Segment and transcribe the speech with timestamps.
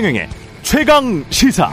[0.00, 0.28] 최경영의
[0.62, 1.70] 최강 시사.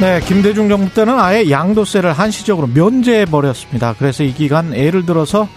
[0.00, 3.94] 네, 김대중 정부 때는 아예 양도세를 한시적으로 면제해 버렸습니다.
[3.96, 5.48] 그래서 이 기간 예를 들어서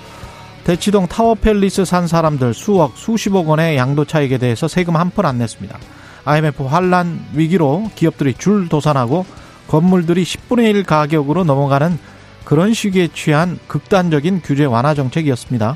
[0.64, 5.76] 대치동 타워팰리스 산 사람들 수억, 수십억 원의 양도 차익에 대해서 세금 한 푼 안 냈습니다.
[6.26, 9.26] IMF 환란 위기로 기업들이 줄 도산하고
[9.68, 11.98] 건물들이 10분의 1 가격으로 넘어가는
[12.46, 15.76] 그런 시기에 취한 극단적인 규제 완화 정책이었습니다.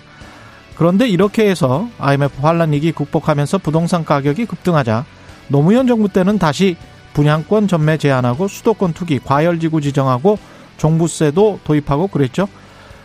[0.75, 5.05] 그런데 이렇게 해서 IMF 환란 위기 극복하면서 부동산 가격이 급등하자
[5.47, 6.75] 노무현 정부 때는 다시
[7.13, 10.39] 분양권 전매 제한하고 수도권 투기 과열지구 지정하고
[10.77, 12.47] 종부세도 도입하고 그랬죠.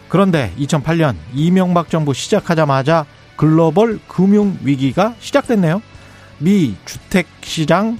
[0.09, 3.05] 그런데 2008년 이명박 정부 시작하자마자
[3.37, 5.83] 글로벌 금융 위기가 시작됐네요.
[6.39, 7.99] 미 주택 시장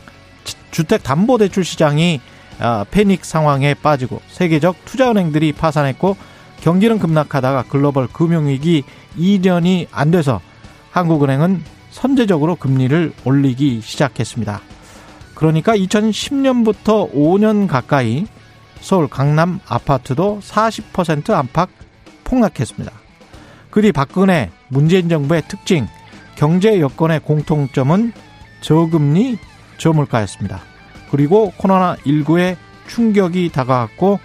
[0.71, 2.21] 주택 담보 대출 시장이
[2.61, 6.17] 아, 패닉 상황에 빠지고 세계적 투자 은행들이 파산했고
[6.61, 8.83] 경기는 급락하다가 글로벌 금융 위기
[9.19, 10.41] 이전이 안 돼서
[10.91, 14.61] 한국은행은 선제적으로 금리를 올리기 시작했습니다.
[15.35, 18.27] 그러니까 2010년부터 5년 가까이
[18.81, 21.69] 서울 강남 아파트도 40% 안팎
[22.25, 22.93] 폭락했습니다.
[23.71, 25.87] 그 뒤 박근혜 문재인 정부의 특징
[26.37, 28.13] 경제 여건의 공통점은
[28.61, 29.39] 저금리
[29.79, 30.61] 저물가였습니다.
[31.11, 32.57] 그리고 코로나19의
[32.89, 34.19] 충격이 다가왔고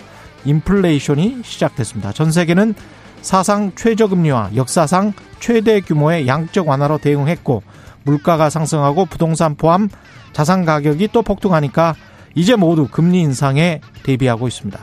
[0.46, 2.12] 인플레이션이 시작됐습니다.
[2.12, 2.74] 전 세계는
[3.24, 7.64] 사상 최저금리와 역사상 최대 규모의 양적 완화로 대응했고
[8.04, 9.90] 물가가 상승하고 부동산 포함
[10.34, 11.96] 자산 가격이 또 폭등하니까
[12.36, 14.80] 이제 모두 금리 인상에 대비하고 있습니다.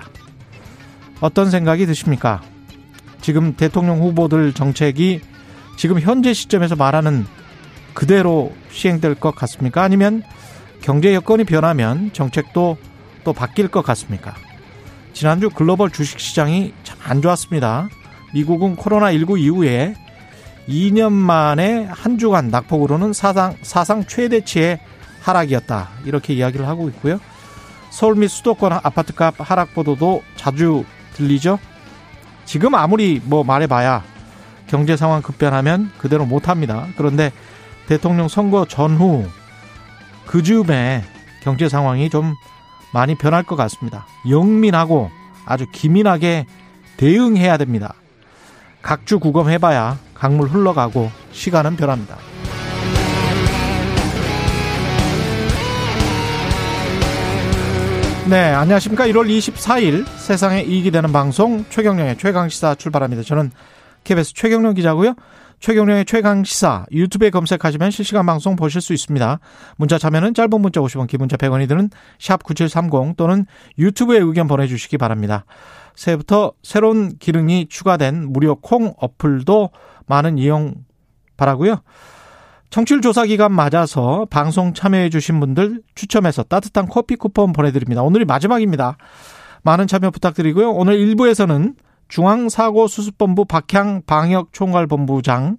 [1.20, 2.40] 어떤 생각이 드십니까?
[3.20, 5.20] 지금 대통령 후보들 정책이
[5.76, 7.26] 지금 현재 시점에서 말하는
[7.94, 9.82] 그대로 시행될 것 같습니까?
[9.82, 10.22] 아니면
[10.80, 12.78] 경제 여건이 변하면 정책도
[13.22, 14.34] 또 바뀔 것 같습니까?
[15.12, 17.88] 지난주 글로벌 주식시장이 참 안 좋았습니다.
[18.32, 19.94] 미국은 코로나19 이후에
[20.68, 24.80] 2년 만에 한 주간 낙폭으로는 사상, 사상 최대치의
[25.20, 25.88] 하락이었다.
[26.04, 27.18] 이렇게 이야기를 하고 있고요.
[27.90, 31.58] 서울 및 수도권 아파트값 하락 보도도 자주 들리죠.
[32.44, 34.02] 지금 아무리 뭐 말해봐야
[34.66, 36.86] 경제 상황 급변하면 그대로 못합니다.
[36.96, 37.32] 그런데
[37.86, 39.26] 대통령 선거 전후
[40.26, 41.02] 그 즈음에
[41.42, 42.34] 경제 상황이 좀
[42.92, 44.06] 많이 변할 것 같습니다.
[44.28, 45.10] 영민하고
[45.44, 46.46] 아주 기민하게
[46.96, 47.94] 대응해야 됩니다.
[48.82, 52.16] 각주 구검해봐야 강물 흘러가고 시간은 변합니다.
[58.28, 59.08] 네, 안녕하십니까.
[59.08, 63.22] 1월 24일 세상에 이익이 되는 방송 최경령의 최강시사 출발합니다.
[63.24, 63.50] 저는
[64.04, 65.14] KBS 최경령 기자고요.
[65.58, 69.40] 최경령의 최강시사 유튜브에 검색하시면 실시간 방송 보실 수 있습니다.
[69.76, 73.46] 문자 참여는 짧은 문자 50원, 기본자 100원이 드는 샵 9730 또는
[73.78, 75.44] 유튜브에 의견 보내주시기 바랍니다.
[76.00, 79.68] 새해부터 새로운 기능이 추가된 무료 콩 어플도
[80.06, 80.74] 많은 이용
[81.36, 81.82] 바라고요.
[82.70, 88.02] 청취율 조사 기간 맞아서 방송 참여해 주신 분들 추첨해서 따뜻한 커피 쿠폰 보내드립니다.
[88.02, 88.96] 오늘이 마지막입니다.
[89.62, 90.70] 많은 참여 부탁드리고요.
[90.70, 91.74] 오늘 1부에서는
[92.08, 95.58] 중앙사고수습본부 박향 방역총괄본부장,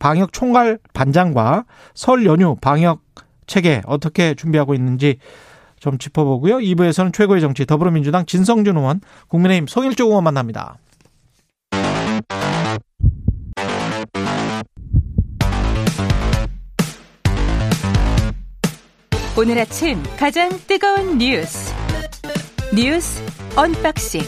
[0.00, 1.64] 방역총괄 반장과
[1.94, 3.02] 설 연휴 방역
[3.46, 5.18] 체계 어떻게 준비하고 있는지
[5.80, 6.58] 좀 짚어보고요.
[6.58, 10.78] 2부에서는 최고의 정치 더불어민주당 진성준 의원, 국민의힘 송일조 의원 만납니다.
[19.38, 21.74] 오늘 아침 가장 뜨거운 뉴스
[22.74, 23.22] 뉴스
[23.54, 24.22] unboxing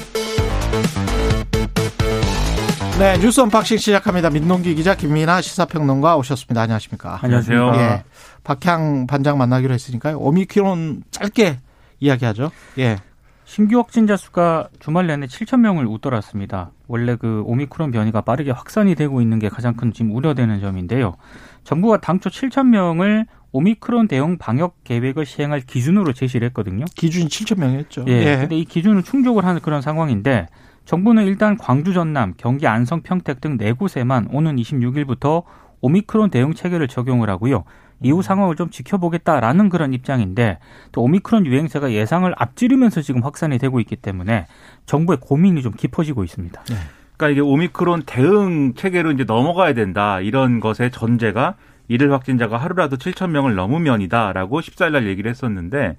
[2.99, 4.29] 네 뉴스 unboxing 시작합니다.
[4.29, 6.63] 민동기 기자 김민아 시사평론가 오셨습니다.
[6.63, 7.21] 안녕하십니까?
[7.23, 7.73] 안녕하세요.
[7.77, 8.03] 예,
[8.43, 10.19] 박향 반장 만나기로 했으니까요.
[10.19, 11.61] 오미크론 짧게
[12.01, 12.51] 이야기하죠.
[12.79, 12.97] 예.
[13.45, 16.73] 신규 확진자 수가 주말 내내 7천 명을 웃돌았습니다.
[16.89, 21.15] 원래 그 오미크론 변이가 빠르게 확산이 되고 있는 게 가장 큰 지금 우려되는 점인데요.
[21.63, 26.85] 정부가 당초 7천 명을 오미크론 대응 방역 계획을 시행할 기준으로 제시를 했거든요.
[26.97, 28.07] 기준이 7천 명이었죠.
[28.09, 28.13] 예.
[28.13, 28.37] 예.
[28.39, 30.49] 근데 이 기준을 충족을 하는 그런 상황인데
[30.89, 35.43] 정부는 일단 광주, 전남, 경기, 안성, 평택 등 네 곳에만 오는 26일부터
[35.83, 37.65] 오미크론 대응 체계를 적용을 하고요.
[38.01, 40.61] 이후 상황을 좀 지켜보겠다라는 그런 입장인데
[40.93, 44.47] 또 오미크론 유행세가 예상을 앞지르면서 지금 확산이 되고 있기 때문에
[44.87, 46.59] 정부의 고민이 좀 깊어지고 있습니다.
[46.71, 46.75] 네.
[47.19, 51.57] 그러니까 이게 오미크론 대응 체계로 이제 넘어가야 된다 이런 것의 전제가
[51.89, 55.97] 일일 확진자가 하루라도 7천 명을 넘으면이다라고 14일 날 얘기를 했었는데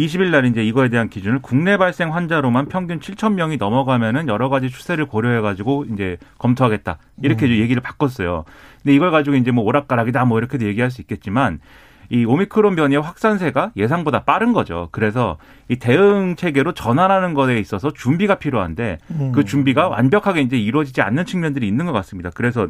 [0.00, 4.70] 20일 날 이제 이거에 대한 기준을 국내 발생 환자로만 평균 7천 명이 넘어가면은 여러 가지
[4.70, 6.98] 추세를 고려해 가지고 이제 검토하겠다.
[7.22, 7.50] 이렇게 음.
[7.50, 8.44] 얘기를 바꿨어요.
[8.82, 11.60] 근데 이걸 가지고 이제 뭐 오락가락이다 뭐 이렇게도 얘기할 수 있겠지만
[12.08, 14.88] 이 오미크론 변이의 확산세가 예상보다 빠른 거죠.
[14.90, 15.36] 그래서
[15.68, 19.32] 이 대응 체계로 전환하는 것에 있어서 준비가 필요한데 음.
[19.32, 22.30] 그 준비가 완벽하게 이제 이루어지지 않는 측면들이 있는 것 같습니다.
[22.34, 22.68] 그래서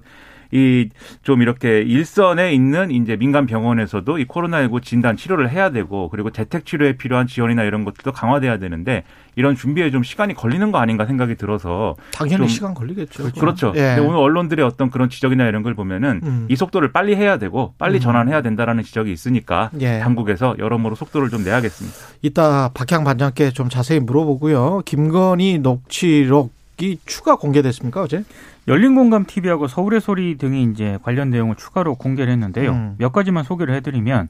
[0.52, 0.88] 이
[1.22, 6.66] 좀 이렇게 일선에 있는 이제 민간 병원에서도 이 코로나19 진단 치료를 해야 되고 그리고 재택
[6.66, 9.04] 치료에 필요한 지원이나 이런 것도 강화돼야 되는데
[9.36, 13.32] 이런 준비에 좀 시간이 걸리는 거 아닌가 생각이 들어서 당연히 좀 시간 걸리겠죠.
[13.32, 13.72] 그렇죠.
[13.76, 13.94] 예.
[13.94, 16.46] 근데 오늘 언론들의 어떤 그런 지적이나 이런 걸 보면은 음.
[16.50, 18.00] 이 속도를 빨리 해야 되고 빨리 음.
[18.00, 20.00] 전환해야 된다라는 지적이 있으니까 예.
[20.00, 21.96] 당국에서 여러모로 속도를 좀 내야겠습니다.
[22.22, 24.82] 이따 박향 반장께 좀 자세히 물어보고요.
[24.84, 28.24] 김건희 녹취록 이 추가 공개됐습니까 어제?
[28.68, 32.70] 열린공감 TV하고 서울의 소리 등이 이제 관련 내용을 추가로 공개를 했는데요.
[32.70, 32.94] 음.
[32.98, 34.28] 몇 가지만 소개를 해드리면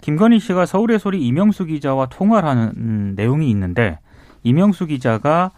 [0.00, 3.98] 김건희 씨가 서울의 소리 이명수 기자와 통화를 하는 음, 내용이 있는데
[4.42, 5.50] 이명수 기자가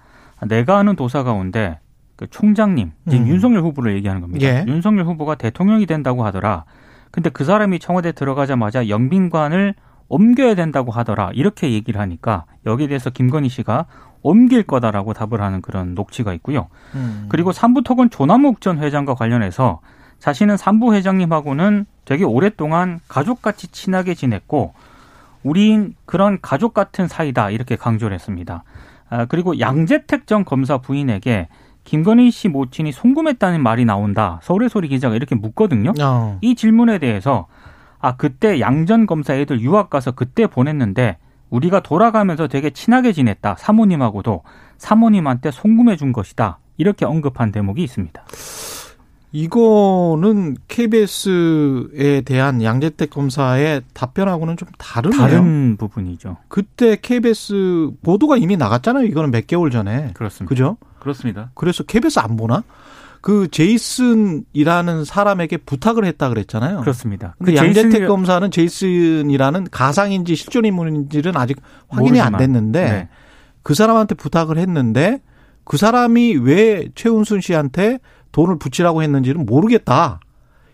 [0.48, 1.78] 내가 아는 도사 가운데
[2.16, 3.28] 그 총장님 지금 음.
[3.28, 4.46] 윤석열 후보를 얘기하는 겁니다.
[4.46, 4.64] 예.
[4.66, 6.64] 윤석열 후보가 대통령이 된다고 하더라.
[7.10, 9.74] 근데 그 사람이 청와대 들어가자마자 영빈관을
[10.08, 11.30] 옮겨야 된다고 하더라.
[11.34, 13.86] 이렇게 얘기를 하니까 여기에 대해서 김건희 씨가
[14.22, 16.68] 옮길 거다라고 답을 하는 그런 녹취가 있고요.
[16.94, 17.26] 음.
[17.28, 19.80] 그리고 삼부톡은 조남욱 전 회장과 관련해서
[20.18, 24.74] 자신은 삼부 회장님하고는 되게 오랫동안 가족같이 친하게 지냈고
[25.42, 28.64] 우린 그런 가족 같은 사이다 이렇게 강조를 했습니다.
[29.08, 31.48] 아, 그리고 양재택 전 검사 부인에게
[31.84, 34.38] 김건희 씨 모친이 송금했다는 말이 나온다.
[34.42, 35.92] 서울의 소리 기자가 이렇게 묻거든요.
[36.00, 36.38] 어.
[36.42, 37.46] 이 질문에 대해서
[37.98, 41.16] 아 그때 양전 검사 애들 유학 가서 그때 보냈는데
[41.50, 43.56] 우리가 돌아가면서 되게 친하게 지냈다.
[43.58, 44.42] 사모님하고도
[44.78, 46.58] 사모님한테 송금해 준 것이다.
[46.76, 48.22] 이렇게 언급한 대목이 있습니다.
[49.32, 55.20] 이거는 KBS에 대한 양재택 검사의 답변하고는 좀 다르네요.
[55.20, 56.36] 다른 부분이죠.
[56.48, 59.04] 그때 KBS 보도가 이미 나갔잖아요.
[59.04, 60.10] 이거는 몇 개월 전에.
[60.14, 60.48] 그렇습니다.
[60.48, 60.76] 그죠?
[60.98, 61.50] 그렇습니다.
[61.54, 62.64] 그래서 KBS 안 보나?
[63.20, 66.80] 그 제이슨이라는 사람에게 부탁을 했다 그랬잖아요.
[66.80, 67.34] 그렇습니다.
[67.38, 73.08] 근데 그 양재택 제이슨이- 검사는 제이슨이라는 가상인지 실존 인물인지는 아직 확인이 안 모르지만, 됐는데 네.
[73.62, 75.20] 그 사람한테 부탁을 했는데
[75.64, 77.98] 그 사람이 왜 최은순 씨한테
[78.32, 80.20] 돈을 붙이라고 했는지는 모르겠다.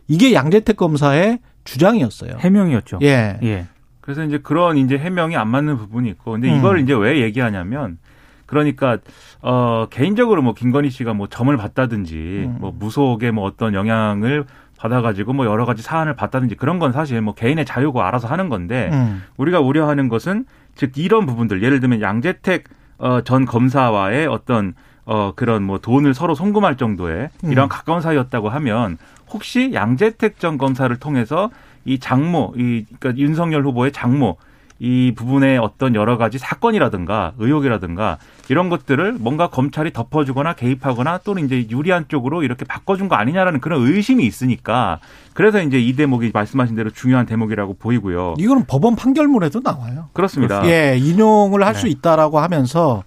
[0.08, 2.36] 이게 양재택 검사의 주장이었어요.
[2.38, 3.00] 해명이었죠.
[3.02, 3.38] 예.
[3.42, 3.66] 예.
[4.00, 6.58] 그래서 이제 그런 이제 해명이 안 맞는 부분이 있고, 근데 음.
[6.58, 7.98] 이걸 이제 왜 얘기하냐면,
[8.46, 8.98] 그러니까
[9.42, 12.14] 어 개인적으로 뭐 김건희 씨가 뭐 점을 봤다든지,
[12.46, 12.56] 음.
[12.60, 14.44] 뭐 무속에 뭐 어떤 영향을
[14.78, 18.90] 받아가지고 뭐 여러 가지 사안을 봤다든지 그런 건 사실 뭐 개인의 자유고 알아서 하는 건데,
[18.92, 19.22] 음.
[19.36, 22.64] 우리가 우려하는 것은 즉 이런 부분들, 예를 들면 양재택
[22.98, 27.68] 어, 전 검사와의 어떤 어 그런 뭐 돈을 서로 송금할 정도의 이런 음.
[27.68, 28.98] 가까운 사이였다고 하면
[29.30, 31.50] 혹시 양재택 전 검사를 통해서
[31.84, 34.36] 이 장모, 이 그러니까 윤석열 후보의 장모
[34.78, 38.18] 이 부분의 어떤 여러 가지 사건이라든가 의혹이라든가
[38.48, 43.86] 이런 것들을 뭔가 검찰이 덮어주거나 개입하거나 또는 이제 유리한 쪽으로 이렇게 바꿔준 거 아니냐라는 그런
[43.86, 45.00] 의심이 있으니까
[45.32, 48.34] 그래서 이제 이 대목이 말씀하신 대로 중요한 대목이라고 보이고요.
[48.38, 50.10] 이거는 법원 판결문에도 나와요.
[50.12, 50.66] 그렇습니다.
[50.68, 51.90] 예, 인용을 할수 네.
[51.92, 53.02] 있다라고 하면서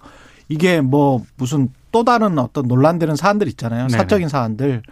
[0.48, 3.86] 이게 뭐 무슨 또 다른 어떤 논란되는 사안들 있잖아요.
[3.86, 3.96] 네네.
[3.96, 4.82] 사적인 사안들.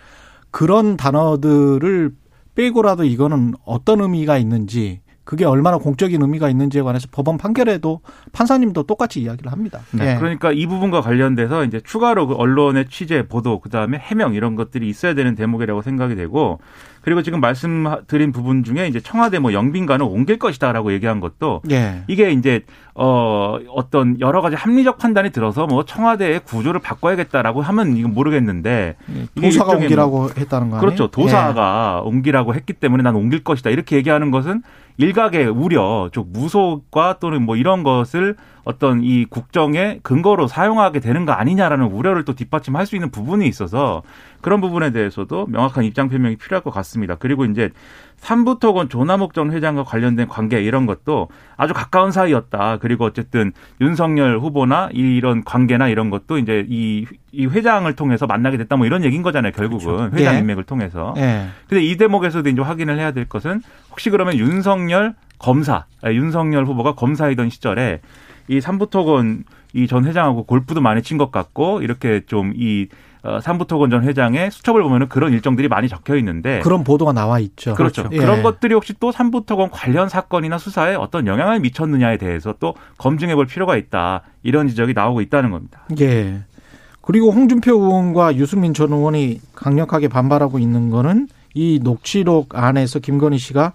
[0.50, 2.12] 그런 단어들을
[2.54, 8.00] 빼고라도 이거는 어떤 의미가 있는지 그게 얼마나 공적인 의미가 있는지에 관해서 법원 판결에도
[8.32, 9.80] 판사님도 똑같이 이야기를 합니다.
[9.90, 10.16] 네, 예.
[10.16, 14.88] 그러니까 이 부분과 관련돼서 이제 추가로 그 언론의 취재, 보도, 그 다음에 해명 이런 것들이
[14.88, 16.60] 있어야 되는 대목이라고 생각이 되고
[17.02, 22.04] 그리고 지금 말씀드린 부분 중에 이제 청와대 뭐 영빈관을 옮길 것이다라고 얘기한 것도 예.
[22.06, 22.62] 이게 이제
[22.94, 28.96] 어 어떤 여러 가지 합리적 판단이 들어서 뭐 청와대의 구조를 바꿔야겠다라고 하면 이건 모르겠는데
[29.36, 30.81] 이게 도사가 옮기라고 했다는 거 아니에요?
[30.81, 31.06] 그렇죠.
[31.08, 33.70] 도사가 옮기라고 했기 때문에 난 옮길 것이다.
[33.70, 34.62] 이렇게 얘기하는 것은
[34.98, 41.32] 일각의 우려, 즉 무속과 또는 뭐 이런 것을 어떤 이 국정의 근거로 사용하게 되는 거
[41.32, 44.02] 아니냐라는 우려를 또 뒷받침할 수 있는 부분이 있어서
[44.43, 47.14] 그런 부분에 대해서도 명확한 입장 표명이 필요할 것 같습니다.
[47.14, 47.70] 그리고 이제
[48.19, 52.78] 삼부토건 조남욱 전 회장과 관련된 관계 이런 것도 아주 가까운 사이였다.
[52.78, 58.76] 그리고 어쨌든 윤석열 후보나 이런 관계나 이런 것도 이제 이, 이 회장을 통해서 만나게 됐다
[58.76, 59.52] 뭐 이런 얘기인 거잖아요.
[59.52, 60.38] 결국은 회장 예.
[60.40, 61.14] 인맥을 통해서.
[61.17, 61.46] 예.
[61.69, 63.62] 근데 이 대목에서도 이제 확인을 해야 될 것은
[63.98, 68.00] 혹시 그러면 윤석열 검사, 아니, 윤석열 후보가 검사이던 시절에
[68.46, 69.43] 이 삼부토건
[69.74, 72.86] 이 전 회장하고 골프도 많이 친 것 같고 이렇게 좀이
[73.24, 77.74] 어, 삼부토건 전 회장의 수첩을 보면은 그런 일정들이 많이 적혀 있는데 그런 보도가 나와 있죠.
[77.74, 78.08] 그렇죠.
[78.12, 78.19] 예.
[78.19, 83.46] 그런 것들이 혹시 또 삼부토건 관련 사건이나 수사에 어떤 영향을 미쳤느냐에 대해서 또 검증해 볼
[83.46, 84.22] 필요가 있다.
[84.44, 85.81] 이런 지적이 나오고 있다는 겁니다.
[86.00, 86.44] 예.
[87.02, 91.26] 그리고 홍준표 의원과 유승민 전 의원이 강력하게 반발하고 있는 거는
[91.58, 93.72] 이 녹취록 안에서 김건희 씨가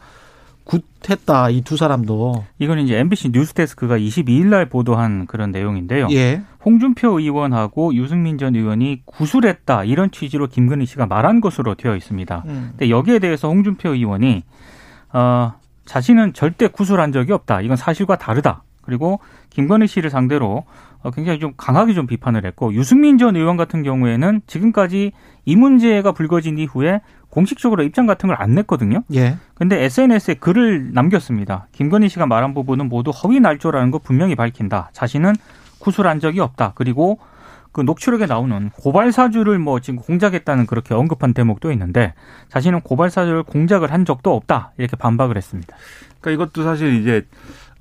[0.63, 6.07] 굿했다 이 두 사람도 이건 이제 MBC 뉴스데스크가 22일 날 보도한 그런 내용인데요.
[6.11, 6.41] 예.
[6.63, 12.43] 홍준표 의원하고 유승민 전 의원이 구술했다 이런 취지로 김건희 씨가 말한 것으로 되어 있습니다.
[12.45, 12.67] 음.
[12.71, 14.43] 근데 여기에 대해서 홍준표 의원이
[15.11, 15.53] 어,
[15.85, 17.59] 자신은 절대 구술한 적이 없다.
[17.59, 18.63] 이건 사실과 다르다.
[18.81, 20.63] 그리고 김건희 씨를 상대로 어,
[21.11, 25.11] 굉장히 좀 강하게 좀 비판을 했고 유승민 전 의원 같은 경우에는 지금까지
[25.45, 29.03] 이 문제가 불거진 이후에 공식적으로 입장 같은 걸 안 냈거든요.
[29.15, 29.37] 예.
[29.55, 31.67] 근데 SNS에 글을 남겼습니다.
[31.71, 34.89] 김건희 씨가 말한 부분은 모두 허위 날조라는 거 분명히 밝힌다.
[34.93, 35.33] 자신은
[35.79, 36.73] 구술한 적이 없다.
[36.75, 37.19] 그리고
[37.71, 42.13] 그 녹취록에 나오는 고발 사주를 뭐 지금 공작했다는 그렇게 언급한 대목도 있는데
[42.49, 44.73] 자신은 고발 사주를 공작을 한 적도 없다.
[44.77, 45.75] 이렇게 반박을 했습니다.
[46.21, 47.25] 그러니까 이것도 사실 이제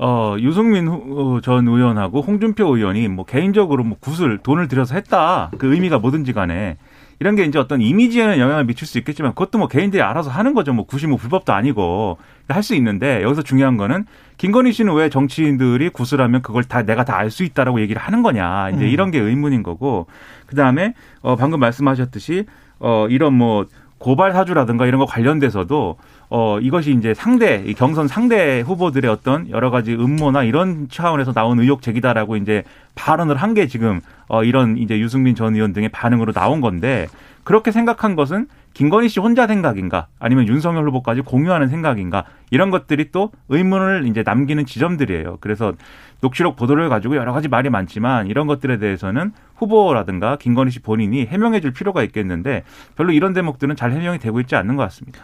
[0.04, 5.50] 어, 유승민 후- 어, 전 의원하고 홍준표 의원이 뭐 개인적으로 뭐 구슬 돈을 들여서 했다.
[5.58, 6.76] 그 의미가 뭐든지 간에
[7.20, 10.72] 이런 게 이제 어떤 이미지에는 영향을 미칠 수 있겠지만 그것도 뭐 개인들이 알아서 하는 거죠.
[10.72, 12.18] 뭐 굳이 뭐 불법도 아니고
[12.48, 14.04] 할 수 있는데 여기서 중요한 거는
[14.38, 18.22] 김건희 씨는 왜 정치인들이 구슬 하면 그걸 다 내가 다 알 수 있다라고 얘기를 하는
[18.24, 18.70] 거냐.
[18.70, 18.88] 이제 음.
[18.88, 20.06] 이런 게 의문인 거고
[20.46, 22.46] 그다음에 어 방금 말씀하셨듯이
[22.80, 23.66] 어 이런 뭐
[23.98, 25.96] 고발 사주라든가 이런 거 관련돼서도
[26.34, 31.60] 어 이것이 이제 상대 이 경선 상대 후보들의 어떤 여러 가지 음모나 이런 차원에서 나온
[31.60, 32.62] 의혹 제기다라고 이제
[32.94, 37.06] 발언을 한 게 지금 어 이런 이제 유승민 전 의원 등의 반응으로 나온 건데
[37.44, 43.30] 그렇게 생각한 것은 김건희 씨 혼자 생각인가 아니면 윤석열 후보까지 공유하는 생각인가 이런 것들이 또
[43.50, 45.36] 의문을 이제 남기는 지점들이에요.
[45.42, 45.74] 그래서
[46.22, 51.60] 녹취록 보도를 가지고 여러 가지 말이 많지만 이런 것들에 대해서는 후보라든가 김건희 씨 본인이 해명해
[51.60, 52.62] 줄 필요가 있겠는데
[52.96, 55.20] 별로 이런 대목들은 잘 해명이 되고 있지 않는 것 같습니다.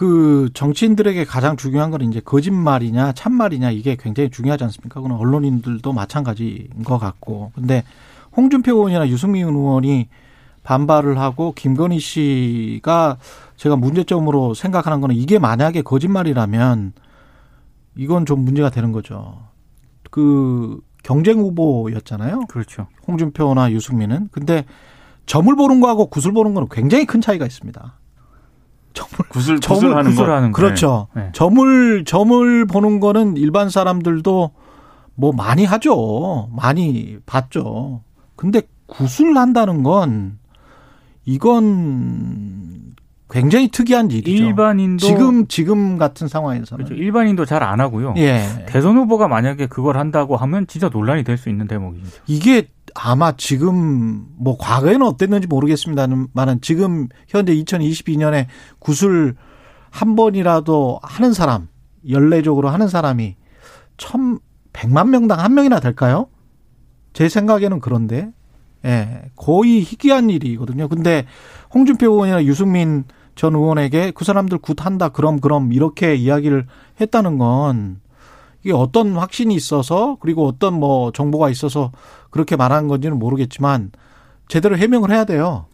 [0.00, 4.98] 그 정치인들에게 가장 중요한 건 이제 거짓말이냐 참말이냐 이게 굉장히 중요하지 않습니까?
[5.02, 7.52] 그건 언론인들도 마찬가지인 것 같고.
[7.54, 7.84] 근데
[8.34, 10.08] 홍준표 의원이나 유승민 의원이
[10.62, 13.18] 반발을 하고 김건희 씨가
[13.56, 16.94] 제가 문제점으로 생각하는 거는 이게 만약에 거짓말이라면
[17.98, 19.48] 이건 좀 문제가 되는 거죠.
[20.10, 22.46] 그 경쟁 후보였잖아요.
[22.48, 22.86] 그렇죠.
[23.06, 24.30] 홍준표나 유승민은.
[24.32, 24.64] 근데
[25.26, 27.99] 점을 보는 거하고 구슬 보는 거는 굉장히 큰 차이가 있습니다.
[28.94, 30.02] 점을 구슬 점을 거.
[30.02, 30.56] 구슬하는 거.
[30.56, 31.08] 그렇죠.
[31.14, 31.30] 네.
[31.32, 34.50] 점을 점을 보는 거는 일반 사람들도
[35.14, 36.48] 뭐 많이 하죠.
[36.54, 38.02] 많이 봤죠.
[38.36, 40.38] 근데 구슬한다는 건
[41.24, 42.94] 이건
[43.30, 44.42] 굉장히 특이한 일이죠.
[44.44, 47.00] 일반인도 지금 지금 같은 상황에서는 그렇죠.
[47.00, 48.14] 일반인도 잘 안 하고요.
[48.16, 48.40] 예.
[48.66, 52.22] 대선 후보가 만약에 그걸 한다고 하면 진짜 논란이 될 수 있는 대목이죠.
[52.26, 58.46] 이게 아마 지금 뭐 과거에는 어땠는지 모르겠습니다만은 지금 현재 2022년에
[58.78, 59.34] 구슬
[59.90, 61.68] 한 번이라도 하는 사람
[62.08, 63.36] 연례적으로 하는 사람이
[63.96, 64.38] 천
[64.72, 66.28] 백만 명당 한 명이나 될까요?
[67.12, 68.32] 제 생각에는 그런데
[68.84, 70.88] 예 거의 희귀한 일이거든요.
[70.88, 71.26] 근데
[71.74, 73.04] 홍준표 의원이나 유승민
[73.34, 76.66] 전 의원에게 그 사람들 굿한다 그럼 그럼 이렇게 이야기를
[77.00, 78.00] 했다는 건
[78.62, 81.92] 이게 어떤 확신이 있어서 그리고 어떤 뭐 정보가 있어서
[82.30, 83.90] 그렇게 말한 건지는 모르겠지만
[84.48, 85.66] 제대로 해명을 해야 돼요.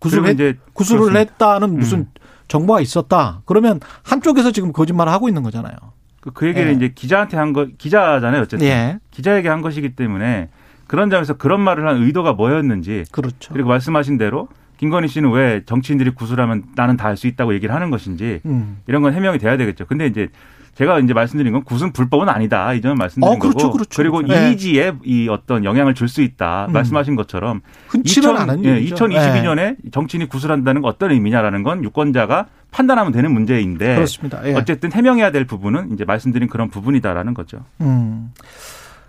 [0.00, 0.36] 그리고 했,
[0.74, 1.18] 구슬을 그렇습니다.
[1.20, 2.06] 했다는 무슨 음.
[2.48, 3.42] 정보가 있었다.
[3.46, 5.74] 그러면 한쪽에서 지금 거짓말을 하고 있는 거잖아요.
[6.20, 6.72] 그, 그 얘기를 예.
[6.72, 8.42] 이제 기자한테 한 거 기자잖아요.
[8.42, 8.98] 어쨌든 예.
[9.10, 10.48] 기자에게 한 것이기 때문에
[10.86, 13.52] 그런 점에서 그런 말을 한 의도가 뭐였는지 그렇죠.
[13.54, 14.48] 그리고 말씀하신 대로
[14.78, 18.78] 김건희 씨는 왜 정치인들이 구술하면 나는 다 할 수 있다고 얘기를 하는 것인지 음.
[18.86, 19.86] 이런 건 해명이 돼야 되겠죠.
[19.86, 20.28] 근데 이제
[20.74, 22.72] 제가 이제 말씀드린 건 구순 불법은 아니다.
[22.72, 23.72] 이 점을 말씀드린 어, 그렇죠, 거고.
[23.74, 24.02] 그렇죠.
[24.02, 24.48] 리고 네.
[24.48, 26.66] 이미지에 이 어떤 영향을 줄 수 있다.
[26.68, 26.72] 음.
[26.72, 28.94] 말씀하신 것처럼 흔치는 2000 않은 예, 일이죠.
[28.94, 33.94] 2022년에 정치인이 구술한다는 건 어떤 의미냐라는 건 유권자가 판단하면 되는 문제인데 예.
[33.94, 34.40] 그렇습니다.
[34.48, 34.54] 예.
[34.54, 37.64] 어쨌든 해명해야 될 부분은 이제 말씀드린 그런 부분이다라는 거죠.
[37.80, 38.32] 음.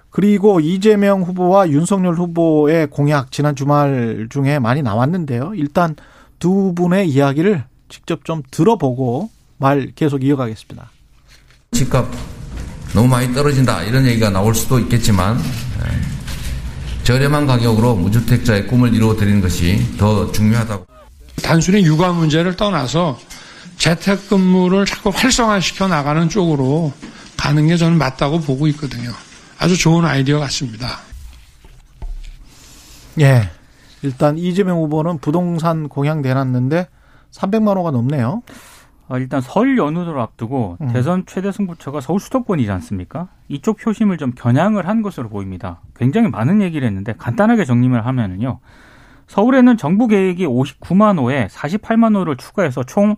[0.09, 5.51] 그리고 이재명 후보와 윤석열 후보의 공약 지난 주말 중에 많이 나왔는데요.
[5.55, 5.95] 일단
[6.39, 10.89] 두 분의 이야기를 직접 좀 들어보고 말 계속 이어가겠습니다.
[11.71, 12.07] 집값
[12.93, 19.41] 너무 많이 떨어진다 이런 얘기가 나올 수도 있겠지만 에, 저렴한 가격으로 무주택자의 꿈을 이루어 드리는
[19.41, 20.85] 것이 더 중요하다고.
[21.43, 23.19] 단순히 육아 문제를 떠나서
[23.77, 26.93] 재택근무를 자꾸 활성화시켜 나가는 쪽으로
[27.37, 29.11] 가는 게 저는 맞다고 보고 있거든요.
[29.59, 30.99] 아주 좋은 아이디어 같습니다.
[33.19, 33.49] 예.
[34.01, 36.87] 일단 이재명 후보는 부동산 공약 내놨는데
[37.33, 38.41] 300만 호가 넘네요.
[39.07, 40.87] 어, 일단 설 연휴를 앞두고 음.
[40.87, 43.27] 대선 최대 승부처가 서울 수도권이지 않습니까?
[43.47, 45.81] 이쪽 표심을 좀 겨냥을 한 것으로 보입니다.
[45.95, 48.59] 굉장히 많은 얘기를 했는데 간단하게 정리를 하면은요.
[49.27, 53.15] 서울에는 정부 계획이 59만 호에 48만 호를 추가해서 총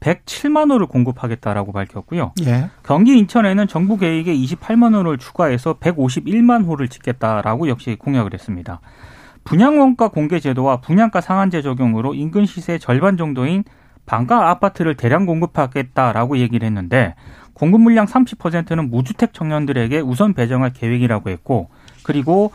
[0.00, 2.32] 107만 호를 공급하겠다라고 밝혔고요.
[2.44, 2.68] 예.
[2.82, 8.80] 경기 인천에는 정부 계획에 28만 호를 추가해서 151만 호를 짓겠다라고 역시 공약을 했습니다.
[9.44, 13.64] 분양원가 공개 제도와 분양가 상한제 적용으로 인근 시세의 절반 정도인
[14.06, 17.14] 반가 아파트를 대량 공급하겠다라고 얘기를 했는데
[17.52, 21.68] 공급 물량 30%는 무주택 청년들에게 우선 배정할 계획이라고 했고
[22.02, 22.52] 그리고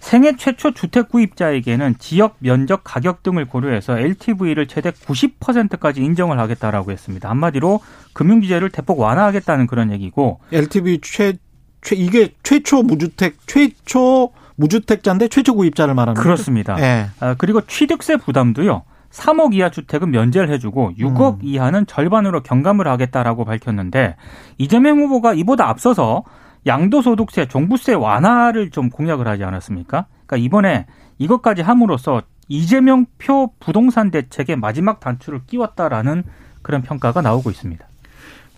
[0.00, 7.30] 생애 최초 주택 구입자에게는 지역 면적 가격 등을 고려해서 LTV를 최대 90%까지 인정을 하겠다라고 했습니다.
[7.30, 7.80] 한마디로
[8.12, 11.34] 금융 규제를 대폭 완화하겠다는 그런 얘기고 LTV 최
[11.82, 16.24] 최, 이게 최초 무주택 최초 무주택자인데 최초 구입자를 말하는 거죠?
[16.24, 16.76] 그렇습니다.
[16.80, 17.06] 예.
[17.20, 18.82] 아, 그리고 취득세 부담도요.
[19.12, 21.38] 3억 이하 주택은 면제를 해주고 6억 음.
[21.42, 24.16] 이하는 절반으로 경감을 하겠다라고 밝혔는데
[24.58, 26.24] 이재명 후보가 이보다 앞서서
[26.66, 30.06] 양도소득세, 종부세 완화를 좀 공약을 하지 않았습니까?
[30.26, 30.86] 그러니까 이번에
[31.18, 36.24] 이것까지 함으로써 이재명 표 부동산 대책의 마지막 단추를 끼웠다라는
[36.62, 37.84] 그런 평가가 나오고 있습니다.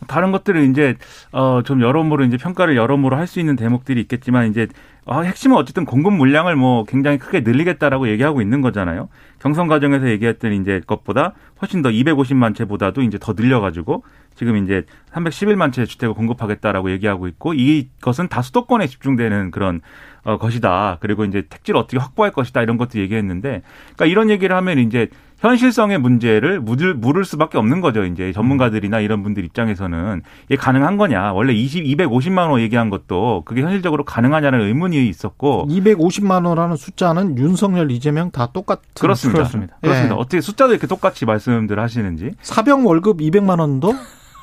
[0.06, 0.96] 다른 것들은 이제
[1.32, 4.68] 어좀 여러모로 이제 평가를 여러모로 할 수 있는 대목들이 있겠지만 이제
[5.06, 9.08] 어, 핵심은 어쨌든 공급 물량을 뭐 굉장히 크게 늘리겠다라고 얘기하고 있는 거잖아요.
[9.38, 15.72] 경선 과정에서 얘기했던 이제 것보다 훨씬 더 250만 채보다도 이제 더 늘려가지고 지금 이제 311만
[15.72, 19.80] 채 주택을 공급하겠다라고 얘기하고 있고 이것은 다 수도권에 집중되는 그런
[20.24, 20.98] 어, 것이다.
[21.00, 23.62] 그리고 이제 택지를 어떻게 확보할 것이다 이런 것도 얘기했는데,
[23.94, 25.08] 그러니까 이런 얘기를 하면 이제
[25.44, 28.04] 현실성의 문제를 물을, 물을 수밖에 없는 거죠.
[28.04, 31.34] 이제 전문가들이나 이런 분들 입장에서는 이게 가능한 거냐.
[31.34, 35.68] 원래 20, 250만 원 얘기한 것도 그게 현실적으로 가능하냐는 의문이 있었고.
[35.68, 39.40] 250만 원이라는 숫자는 윤석열, 이재명 다 똑같은 그렇습니다.
[39.40, 39.76] 그렇습니다.
[39.82, 40.14] 그렇습니다.
[40.14, 40.18] 예.
[40.18, 42.30] 어떻게 숫자도 이렇게 똑같이 말씀들 하시는지.
[42.40, 43.94] 사병 월급 200만 원도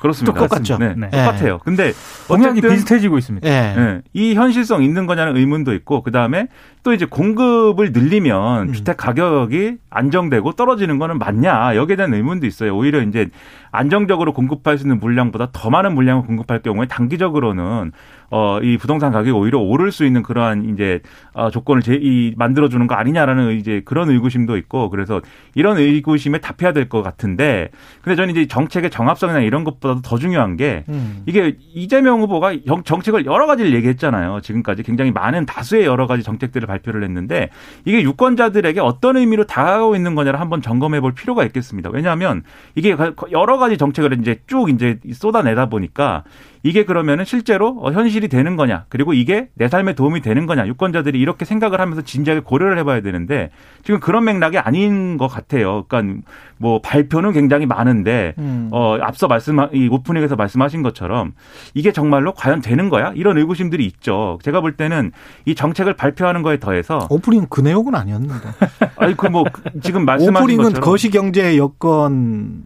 [0.02, 0.38] 그렇습니다.
[0.38, 0.78] 똑같죠.
[0.78, 1.10] 네, 네.
[1.10, 1.58] 똑같아요.
[1.58, 1.92] 근데
[2.28, 3.48] 어쨌든 비슷해지고 있습니다.
[3.48, 3.52] 예.
[3.52, 6.48] 예, 이 현실성 있는 거냐는 의문도 있고 그 다음에
[6.82, 8.72] 또 이제 공급을 늘리면 음.
[8.72, 12.76] 주택 가격이 안정되고 떨어지는 거는 맞냐 여기에 대한 의문도 있어요.
[12.76, 13.28] 오히려 이제
[13.70, 17.92] 안정적으로 공급할 수 있는 물량보다 더 많은 물량을 공급할 경우에 단기적으로는
[18.34, 21.00] 어 이 부동산 가격이 오히려 오를 수 있는 그러한 이제
[21.34, 25.20] 어 조건을 제, 이 만들어 주는 거 아니냐라는 이제 그런 의구심도 있고 그래서
[25.54, 27.68] 이런 의구심에 답해야 될 것 같은데
[28.02, 31.22] 근데 저는 이제 정책의 정합성이나 이런 것보다도 더 중요한 게 음.
[31.26, 34.40] 이게 이재명 후보가 정- 정책을 여러 가지를 얘기했잖아요.
[34.42, 37.50] 지금까지 굉장히 많은 다수의 여러 가지 정책들을 발표를 했는데
[37.84, 41.90] 이게 유권자들에게 어떤 의미로 다가오고 있는 거냐를 한번 점검해 볼 필요가 있겠습니다.
[41.92, 42.42] 왜냐하면
[42.74, 42.96] 이게
[43.30, 46.24] 여러 가지 정책을 이제 쭉 이제 쏟아내다 보니까
[46.62, 51.18] 이게 그러면은 실제로 어, 현실이 되는 거냐 그리고 이게 내 삶에 도움이 되는 거냐 유권자들이
[51.18, 53.50] 이렇게 생각을 하면서 진지하게 고려를 해봐야 되는데
[53.82, 55.84] 지금 그런 맥락이 아닌 것 같아요.
[55.88, 56.22] 그러니까
[56.58, 58.68] 뭐 발표는 굉장히 많은데 음.
[58.70, 61.32] 어 앞서 말씀 이 오프닝에서 말씀하신 것처럼
[61.74, 63.12] 이게 정말로 과연 되는 거야?
[63.16, 64.38] 이런 의구심들이 있죠.
[64.44, 65.10] 제가 볼 때는
[65.46, 68.48] 이 정책을 발표하는 거에 더해서 오프닝 그 내용은 아니었는데.
[68.96, 69.44] 아니 그 뭐
[69.82, 72.60] 지금 말씀하신 오프닝은 것처럼 거시 경제 여건을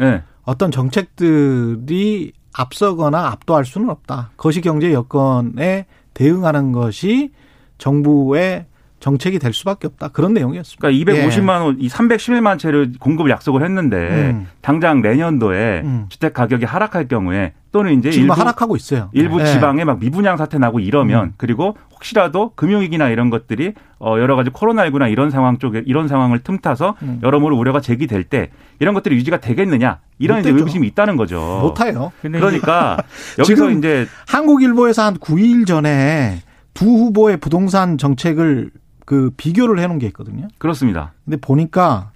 [0.00, 0.22] 예.
[0.42, 4.30] 어떤 정책들이 앞서거나 압도할 수는 없다.
[4.36, 7.32] 거시경제 여건에 대응하는 것이
[7.78, 8.66] 정부의
[9.00, 10.08] 정책이 될 수밖에 없다.
[10.08, 10.88] 그런 내용이었습니다.
[10.88, 14.46] 그러니까 250만 원, 이 311만 채를 공급을 약속을 했는데 음.
[14.60, 16.06] 당장 내년도에 음.
[16.08, 19.10] 주택 가격이 하락할 경우에 또는 이제 지금 일부 하락하고 있어요.
[19.12, 19.46] 일부 예.
[19.46, 21.32] 지방에 막 미분양 사태 나고 이러면 음.
[21.36, 26.96] 그리고 혹시라도 금융위기나 이런 것들이 어 여러 가지 코로나19나 이런 상황 쪽에 이런 상황을 틈타서
[27.02, 27.20] 음.
[27.22, 30.50] 여러모로 우려가 제기될 때 이런 것들이 유지가 되겠느냐 이런 이제.
[30.50, 31.60] 의구심이 있다는 거죠.
[31.62, 32.10] 못해요.
[32.22, 32.96] 그러니까
[33.38, 36.40] 여기서 지금 이제 한국일보에서 한 9일 전에
[36.72, 38.70] 두 후보의 부동산 정책을
[39.08, 40.48] 그 비교를 해놓은 게 있거든요.
[40.58, 41.14] 그렇습니다.
[41.24, 42.10] 근데 보니까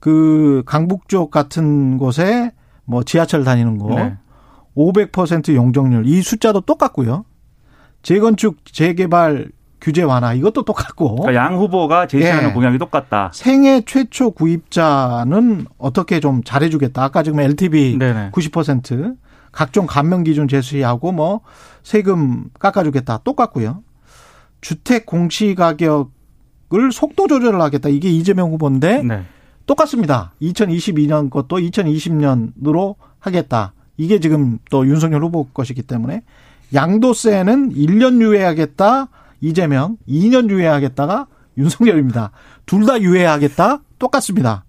[0.00, 2.50] 그 강북 쪽 같은 곳에
[2.84, 4.16] 뭐 지하철 다니는 거 네.
[4.76, 7.24] 500% 용적률 이 숫자도 똑같고요.
[8.02, 12.52] 재건축 재개발 규제 완화 이것도 똑같고 그러니까 양 후보가 제시하는 예.
[12.52, 13.30] 공약이 똑같다.
[13.32, 17.04] 생애 최초 구입자는 어떻게 좀 잘해주겠다.
[17.04, 18.30] 아까 지금 LTV 네네.
[18.32, 19.16] 90%
[19.52, 21.42] 각종 감면 기준 제시하고 뭐
[21.84, 23.84] 세금 깎아주겠다 똑같고요.
[24.60, 26.15] 주택 공시 가격
[26.74, 27.88] 을 속도 조절을 하겠다.
[27.88, 29.22] 이게 이재명 후보인데 네.
[29.66, 30.32] 똑같습니다.
[30.42, 33.72] 2022년 것도 2020년으로 하겠다.
[33.96, 36.22] 이게 지금 또 윤석열 후보 것이기 때문에
[36.74, 39.08] 양도세는 1년 유예하겠다.
[39.40, 41.26] 이재명 2년 유예하겠다가
[41.56, 42.32] 윤석열입니다.
[42.66, 43.80] 둘 다 유예하겠다.
[43.98, 44.64] 똑같습니다.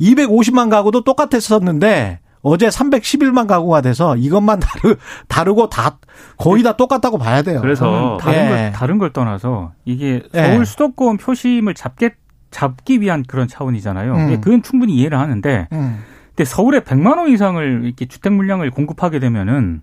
[0.00, 4.96] 250만 가구도 똑같았었는데 어제 311만 가구가 돼서 이것만 다르,
[5.28, 5.98] 다르고 다
[6.36, 7.60] 거의 다 똑같다고 봐야 돼요.
[7.62, 8.48] 그래서 다른 예.
[8.48, 10.42] 걸 다른 걸 떠나서 이게 예.
[10.42, 12.14] 서울 수도권 표심을 잡게
[12.50, 14.14] 잡기 위한 그런 차원이잖아요.
[14.14, 14.40] 음.
[14.42, 16.04] 그건 충분히 이해를 하는데 음.
[16.28, 19.80] 근데 서울에 100만 원 이상을 이렇게 주택 물량을 공급하게 되면은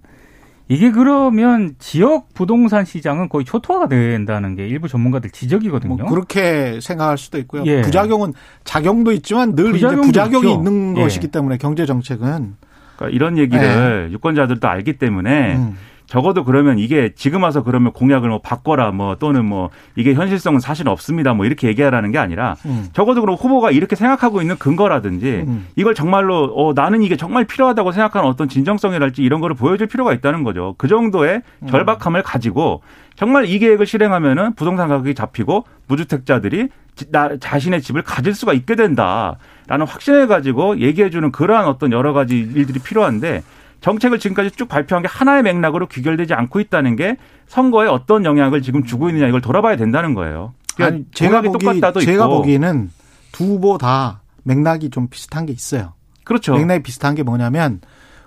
[0.71, 5.95] 이게 그러면 지역 부동산 시장은 거의 초토화가 된다는 게 일부 전문가들 지적이거든요.
[5.97, 7.63] 뭐 그렇게 생각할 수도 있고요.
[7.65, 7.81] 예.
[7.81, 10.57] 부작용은 작용도 있지만 늘 이제 부작용도 부작용이 있죠.
[10.57, 11.01] 있는 예.
[11.01, 12.55] 것이기 때문에 경제 정책은
[12.95, 15.77] 그러니까 이런 얘기를 유권자들도 알기 때문에 음.
[16.11, 20.89] 적어도 그러면 이게 지금 와서 그러면 공약을 뭐 바꿔라 뭐 또는 뭐 이게 현실성은 사실
[20.89, 22.89] 없습니다 뭐 이렇게 얘기하라는 게 아니라 음.
[22.91, 25.67] 적어도 그럼 후보가 이렇게 생각하고 있는 근거라든지 음.
[25.77, 30.43] 이걸 정말로 어 나는 이게 정말 필요하다고 생각하는 어떤 진정성이랄지 이런 거를 보여줄 필요가 있다는
[30.43, 30.75] 거죠.
[30.77, 31.67] 그 정도의 음.
[31.69, 32.81] 절박함을 가지고
[33.15, 38.75] 정말 이 계획을 실행하면은 부동산 가격이 잡히고 무주택자들이 지- 나 자신의 집을 가질 수가 있게
[38.75, 43.43] 된다라는 확신을 가지고 얘기해 주는 그러한 어떤 여러 가지 일들이 필요한데
[43.81, 47.17] 정책을 지금까지 쭉 발표한 게 하나의 맥락으로 귀결되지 않고 있다는 게
[47.47, 50.53] 선거에 어떤 영향을 지금 주고 있느냐 이걸 돌아봐야 된다는 거예요.
[50.75, 52.37] 그러니까 아니, 제가 보기 똑같다도 제가 있고.
[52.37, 52.91] 보기에는
[53.31, 55.93] 두 후보 다 맥락이 좀 비슷한 게 있어요.
[56.23, 56.55] 그렇죠.
[56.55, 57.81] 맥락이 비슷한 게 뭐냐면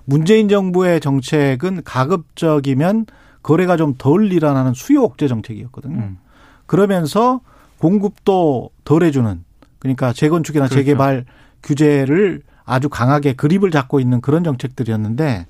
[0.04, 3.06] 문재인 정부의 정책은 가급적이면
[3.42, 5.96] 거래가 좀 덜 일어나는 수요 억제 정책이었거든요.
[5.96, 6.18] 음.
[6.66, 7.40] 그러면서
[7.78, 9.44] 공급도 덜 해주는
[9.78, 10.80] 그러니까 재건축이나 그렇죠.
[10.80, 11.24] 재개발
[11.62, 15.46] 규제를 아주 강하게 그립을 잡고 있는 그런 정책들이었는데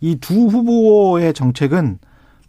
[0.00, 1.98] 이 두 후보의 정책은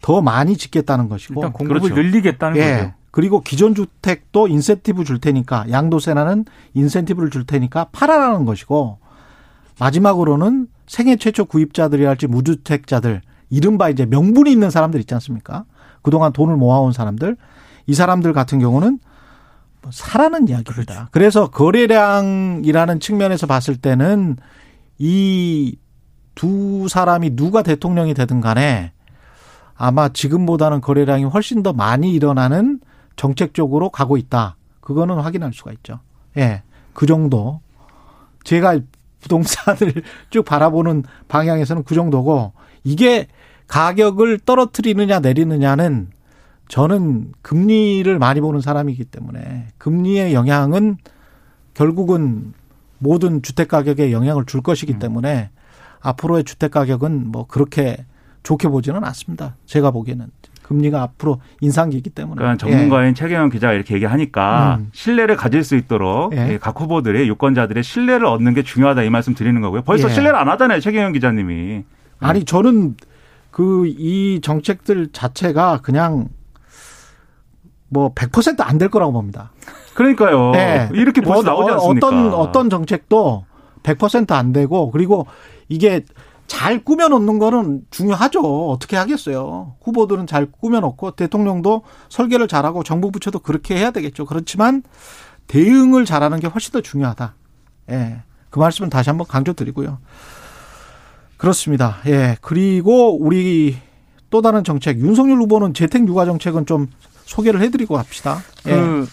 [0.02, 1.96] 더 많이 짓겠다는 것이고 일단 공급을 그렇죠.
[2.02, 2.78] 늘리겠다는 예.
[2.78, 2.94] 거죠.
[3.12, 9.00] 그리고 기존 주택도 인센티브 줄 테니까 양도세나는 인센티브를 줄 테니까 팔아라는 것이고
[9.80, 15.66] 마지막으로는 생애 최초 구입자들이랄지 무주택자들 이른바 이제 명분이 있는 사람들 있지 않습니까?
[16.02, 17.38] 그동안 돈을 모아온 사람들
[17.88, 19.07] 이 사람들 같은 경우는 뭐
[19.92, 21.10] 사라는 이야기입니다.
[21.12, 24.38] 그래서 거래량이라는 측면에서 봤을 때는
[25.00, 25.78] 이
[26.38, 28.94] 두 사람이 누가 대통령이 되든 간에
[29.76, 32.80] 아마 지금보다는 거래량이 훨씬 더 많이 일어나는
[33.16, 34.56] 정책 쪽으로 가고 있다.
[34.80, 36.00] 그거는 확인할 수가 있죠.
[36.38, 36.62] 예.
[36.94, 37.60] 그 정도.
[38.44, 38.80] 제가
[39.22, 43.28] 부동산을 쭉 바라보는 방향에서는 그 정도고 이게
[43.68, 46.12] 가격을 떨어뜨리느냐 내리느냐는
[46.68, 50.98] 저는 금리를 많이 보는 사람이기 때문에 금리의 영향은
[51.74, 52.54] 결국은
[53.00, 55.50] 모든 주택 가격에 영향을 줄 것이기 때문에
[56.02, 58.06] 앞으로의 주택 가격은 뭐 그렇게
[58.44, 59.56] 좋게 보지는 않습니다.
[59.66, 60.28] 제가 보기에는
[60.64, 62.40] 금리가 앞으로 인상기이기 때문에.
[62.40, 64.90] 그러니까 전문가인 최경영 기자가 이렇게 얘기하니까 음.
[64.92, 66.56] 신뢰를 가질 수 있도록 예.
[66.56, 69.84] 이각 후보들의 유권자들의 신뢰를 얻는 게 중요하다 이 말씀 드리는 거고요.
[69.84, 70.14] 벌써 예.
[70.14, 71.84] 신뢰를 안 하잖아요, 최경영 기자님이.
[72.20, 72.96] 아니 저는
[73.52, 76.28] 그 이 정책들 자체가 그냥
[77.90, 79.52] 뭐 100%안 될 거라고 봅니다.
[79.94, 80.52] 그러니까요.
[80.52, 80.90] 네.
[80.94, 82.08] 이렇게 벌써 나오지 않습니까?
[82.08, 83.46] 어떤 어떤 정책도
[83.84, 85.26] 100%안 되고 그리고
[85.70, 86.04] 이게
[86.48, 88.70] 잘 꾸며 놓는 거는 중요하죠.
[88.70, 89.76] 어떻게 하겠어요.
[89.82, 94.26] 후보들은 잘 꾸며 놓고 대통령도 설계를 잘하고 정부 부처도 그렇게 해야 되겠죠.
[94.26, 94.84] 그렇지만
[95.48, 97.36] 대응을 잘하는 게 훨씬 더 중요하다.
[97.92, 98.22] 예.
[98.50, 99.98] 그 말씀은 다시 한번 강조드리고요.
[101.38, 101.98] 그렇습니다.
[102.08, 102.38] 예.
[102.42, 103.78] 그리고 우리
[104.30, 106.88] 또 다른 정책 윤석열 후보는 재택 육아 정책은 좀
[107.28, 108.40] 소개를 해드리고 갑시다.
[108.68, 108.72] 예.
[108.72, 109.08] 그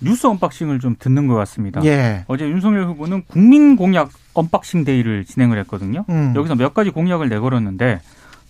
[0.00, 1.82] 뉴스 unboxing을 좀 듣는 것 같습니다.
[1.84, 2.24] 예.
[2.26, 6.04] 어제 윤석열 후보는 국민 공약 unboxing day를 진행을 했거든요.
[6.10, 6.34] 음.
[6.36, 8.00] 여기서 몇 가지 공약을 내걸었는데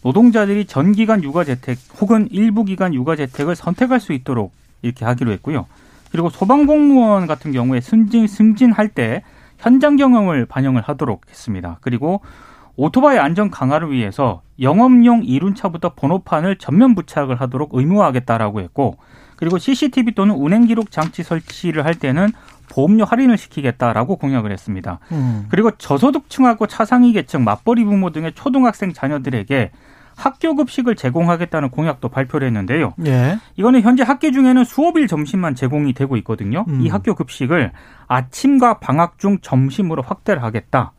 [0.03, 5.67] 노동자들이 전기간 육아 재택 혹은 일부 기간 육아 재택을 선택할 수 있도록 이렇게 하기로 했고요.
[6.11, 9.23] 그리고 소방공무원 같은 경우에 승진 승진할 때
[9.59, 11.79] 현장 경험을 반영을 하도록 했습니다.
[11.81, 12.21] 그리고
[12.77, 18.99] 오토바이 안전 강화를 위해서 영업용 이륜차부터 번호판을 전면 부착을 하도록 의무화하겠다라고 했고
[19.37, 22.29] 그리고 CCTV 또는 운행 기록 장치 설치를 할 때는
[22.69, 24.99] 보험료 할인을 시키겠다라고 공약을 했습니다.
[25.13, 25.47] 음.
[25.51, 29.71] 그리고 저소득층하고 차상위 계층, 맞벌이 부모 등의 초등학생 자녀들에게
[30.17, 32.95] 학교 급식을 제공하겠다는 공약도 발표를 했는데요.
[33.05, 33.39] 예.
[33.57, 36.65] 이거는 현재 학기 중에는 수업일 점심만 제공이 되고 있거든요.
[36.69, 36.81] 음.
[36.81, 37.73] 이 학교 급식을
[38.09, 40.93] 아침과 방학 중 점심으로 확대를 하겠다.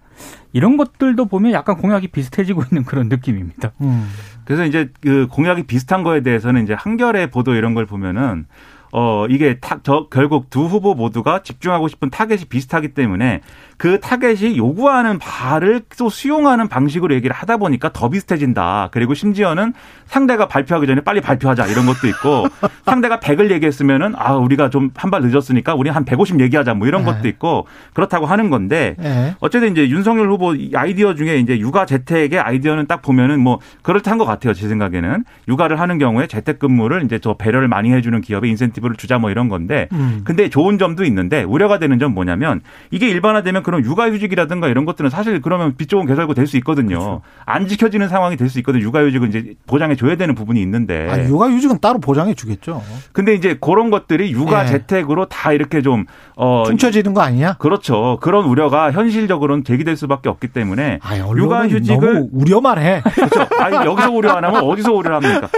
[0.54, 3.72] 이런 것들도 보면 약간 공약이 비슷해지고 있는 그런 느낌입니다.
[3.82, 4.10] 음.
[4.46, 8.46] 그래서 이제 그 공약이 비슷한 거에 대해서는 이제 한겨레 보도 이런 걸 보면은
[8.94, 13.42] 어 이게 타, 저 결국 두 후보 모두가 집중하고 싶은 타겟이 비슷하기 때문에
[13.78, 18.90] 그 타겟이 요구하는 바를 또 수용하는 방식으로 얘기를 하다 보니까 더 비슷해진다.
[18.92, 19.74] 그리고 심지어는
[20.06, 22.48] 상대가 발표하기 전에 빨리 발표하자 이런 것도 있고
[22.86, 27.06] 상대가 100을 얘기했으면은 아 우리가 좀 한 발 늦었으니까 우리 한 150 얘기하자 뭐 이런
[27.06, 27.12] 네.
[27.12, 29.36] 것도 있고 그렇다고 하는 건데 예.
[29.40, 34.18] 어쨌든 이제 윤석열 후보 이 아이디어 중에 이제 육아 재택의 아이디어는 딱 보면은 뭐 그럴듯한
[34.18, 34.54] 것 같아요.
[34.54, 39.30] 제 생각에는 육아를 하는 경우에 재택근무를 이제 저 배려를 많이 해주는 기업에 인센티브를 주자 뭐
[39.30, 40.22] 이런 건데 음.
[40.24, 42.62] 근데 좋은 점도 있는데 우려가 되는 점 뭐냐면
[42.92, 46.88] 이게 일반화되면 그런 육아휴직이라든가 이런 것들은 사실 그러면 빚 좋은 개설고 될 수 있거든요.
[46.88, 47.22] 그렇죠.
[47.46, 48.82] 안 지켜지는 상황이 될 수 있거든요.
[48.86, 51.10] 육아휴직은 이제 보장해 줘야 되는 부분이 있는데.
[51.10, 52.82] 아니, 육아휴직은 따로 보장해 주겠죠.
[53.12, 54.68] 근데 이제 그런 것들이 육아 예.
[54.68, 56.06] 재택으로 다 이렇게 좀
[56.38, 56.64] 어.
[56.66, 57.56] 퉁쳐지는 거 아니냐?
[57.56, 58.20] 그렇죠.
[58.22, 63.02] 그런 우려가 현실적으로는 제기될 수밖에 없기 때문에 언론은 육아휴직을 우려만 해.
[63.14, 63.46] 그렇죠.
[63.60, 65.50] 아니, 여기서 우려 안 하면 어디서 우려를 합니까?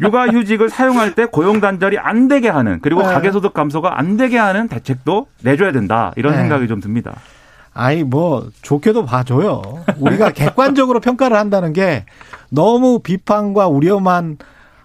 [0.00, 3.08] 육아휴직을 사용할 때 고용 단절이 안 되게 하는 그리고 네.
[3.08, 6.38] 가계소득 감소가 안 되게 하는 대책도 내줘야 된다 이런 네.
[6.38, 7.12] 생각이 좀 듭니다.
[7.78, 9.62] 아이 뭐 좋게도 봐줘요.
[10.00, 12.04] 우리가 객관적으로 평가를 한다는 게
[12.50, 14.38] 너무 비판과 우려만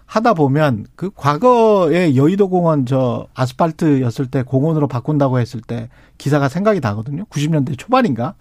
[0.06, 6.82] 하다 보면 그 과거에 여의도 공원 저 아스팔트였을 때 공원으로 바꾼다고 했을 때 기사가 생각이
[6.82, 7.26] 나거든요.
[7.32, 8.36] 90년대 초반인가?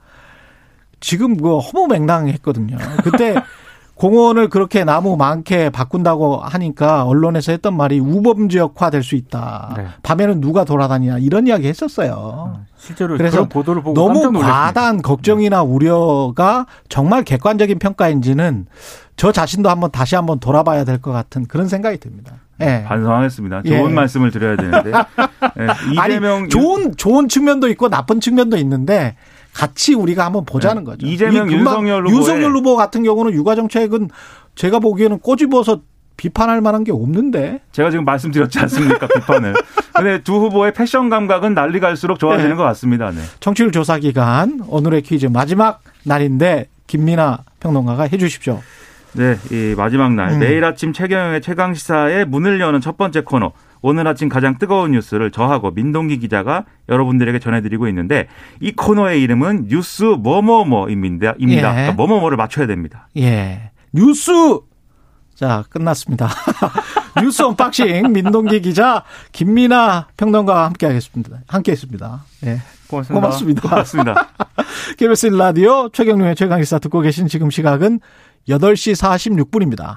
[1.01, 2.77] 지금 그 허무맹랑했거든요.
[3.03, 3.35] 그때
[3.95, 9.75] 공원을 그렇게 나무 많게 바꾼다고 하니까 언론에서 했던 말이 우범 지역화 될 수 있다.
[9.77, 9.87] 네.
[10.03, 12.61] 밤에는 누가 돌아다니냐 이런 이야기 했었어요.
[12.77, 14.39] 실제로 그래서 보도를 보고 너무.
[14.41, 18.67] 과다한 걱정이나 우려가 정말 객관적인 평가인지는
[19.17, 22.35] 저 자신도 한번 다시 한번 돌아봐야 될 것 같은 그런 생각이 듭니다.
[22.61, 22.85] 예.
[22.87, 23.63] 반성하겠습니다.
[23.67, 23.77] 예.
[23.79, 24.93] 좋은 말씀을 드려야 되는데
[25.59, 29.17] 예, 이재명 아니, 좋은 좋은 측면도 있고 나쁜 측면도 있는데
[29.55, 30.91] 같이 우리가 한번 보자는 네.
[30.91, 31.07] 거죠.
[31.07, 34.09] 이재명, 윤석열 후보의- 윤석열 후보 같은 경우는 육아 정책은
[34.55, 35.81] 제가 보기에는 꼬집어서
[36.17, 37.61] 비판할 만한 게 없는데.
[37.73, 39.55] 제가 지금 말씀드렸지 않습니까 비판을.
[39.95, 42.57] 근데 두 후보의 패션 감각은 난리 갈수록 좋아지는 네.
[42.57, 43.11] 것 같습니다.
[43.11, 43.21] 네.
[43.41, 48.61] 청취율 조사 기간 오늘의 퀴즈 마지막 날인데 김민아 평론가가 해 주십시오.
[49.15, 50.39] 네, 이 마지막 날 음.
[50.39, 53.53] 매일 아침 최경영의 최강 시사의 문을 여는 첫 번째 코너.
[53.83, 58.29] 오늘 아침 가장 뜨거운 뉴스를 저하고 민동기 기자가 여러분들에게 전해드리고 있는데
[58.61, 61.35] 이 코너의 이름은 뉴스 뭐뭐뭐입니다.
[61.39, 61.71] 입니다.
[61.71, 61.75] 예.
[61.75, 63.09] 그러니까 뭐뭐뭐를 맞춰야 됩니다.
[63.17, 63.73] 예.
[63.93, 64.33] 뉴스
[65.35, 66.29] 자, 끝났습니다.
[67.21, 71.41] 뉴스 unboxing 민동기 기자 김민아 평론가와 함께 하겠습니다.
[71.49, 72.25] 함께 했습니다.
[72.47, 72.61] 예.
[72.89, 73.21] 고맙습니다.
[73.21, 73.69] 고맙습니다.
[73.69, 74.29] 고맙습니다.
[74.99, 78.01] KBS 라디오 최경룡의 최강기사 듣고 계신 지금 시각은
[78.49, 79.91] 8시 46분입니다.